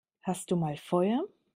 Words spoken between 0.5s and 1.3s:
mal Feuer?